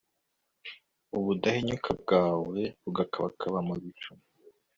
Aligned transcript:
ubudahinyuka 1.17 1.89
bwawe 2.01 2.61
bugakabakaba 2.83 3.57
mu 3.67 3.73
bicu 3.81 4.11